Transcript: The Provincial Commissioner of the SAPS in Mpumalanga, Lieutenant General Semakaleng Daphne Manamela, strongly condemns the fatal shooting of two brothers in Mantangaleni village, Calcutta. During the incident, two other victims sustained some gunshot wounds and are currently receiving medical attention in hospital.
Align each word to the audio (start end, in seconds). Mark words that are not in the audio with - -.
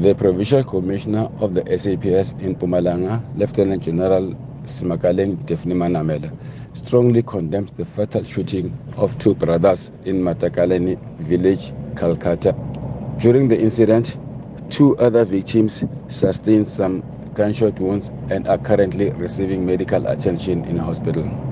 The 0.00 0.14
Provincial 0.14 0.62
Commissioner 0.62 1.28
of 1.40 1.54
the 1.56 1.62
SAPS 1.76 2.30
in 2.38 2.54
Mpumalanga, 2.54 3.20
Lieutenant 3.36 3.82
General 3.82 4.32
Semakaleng 4.62 5.44
Daphne 5.44 5.74
Manamela, 5.74 6.30
strongly 6.72 7.20
condemns 7.24 7.72
the 7.72 7.84
fatal 7.84 8.22
shooting 8.22 8.72
of 8.96 9.18
two 9.18 9.34
brothers 9.34 9.90
in 10.04 10.22
Mantangaleni 10.22 10.96
village, 11.18 11.72
Calcutta. 11.96 12.54
During 13.18 13.48
the 13.48 13.58
incident, 13.58 14.16
two 14.70 14.96
other 14.98 15.24
victims 15.24 15.82
sustained 16.06 16.68
some 16.68 17.02
gunshot 17.34 17.80
wounds 17.80 18.12
and 18.30 18.46
are 18.46 18.58
currently 18.58 19.10
receiving 19.10 19.66
medical 19.66 20.06
attention 20.06 20.64
in 20.66 20.76
hospital. 20.76 21.47